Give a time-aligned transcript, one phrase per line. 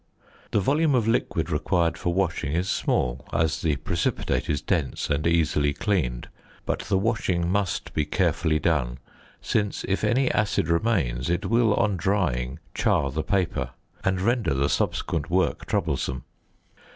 [0.49, 5.27] The volume of liquid required for washing is small, as the precipitate is dense and
[5.27, 6.27] easily cleaned;
[6.65, 8.97] but the washing must be carefully done,
[9.43, 13.69] since if any acid remains it will, on drying, char the paper,
[14.03, 16.23] and render the subsequent work troublesome.